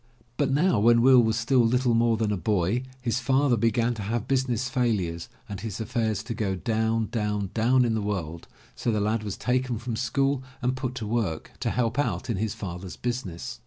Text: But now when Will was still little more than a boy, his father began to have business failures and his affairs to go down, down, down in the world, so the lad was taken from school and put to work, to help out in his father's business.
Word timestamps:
But 0.35 0.49
now 0.49 0.79
when 0.79 1.03
Will 1.03 1.21
was 1.21 1.35
still 1.37 1.59
little 1.59 1.93
more 1.93 2.17
than 2.17 2.31
a 2.31 2.35
boy, 2.35 2.81
his 3.03 3.19
father 3.19 3.55
began 3.55 3.93
to 3.93 4.01
have 4.01 4.27
business 4.27 4.67
failures 4.67 5.29
and 5.47 5.59
his 5.61 5.79
affairs 5.79 6.23
to 6.23 6.33
go 6.33 6.55
down, 6.55 7.09
down, 7.11 7.51
down 7.53 7.85
in 7.85 7.93
the 7.93 8.01
world, 8.01 8.47
so 8.73 8.91
the 8.91 8.99
lad 8.99 9.21
was 9.21 9.37
taken 9.37 9.77
from 9.77 9.95
school 9.95 10.43
and 10.59 10.75
put 10.75 10.95
to 10.95 11.05
work, 11.05 11.51
to 11.59 11.69
help 11.69 11.99
out 11.99 12.31
in 12.31 12.37
his 12.37 12.55
father's 12.55 12.95
business. 12.95 13.59